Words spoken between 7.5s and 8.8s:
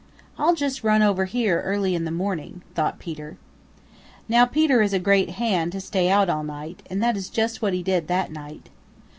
what he did that night.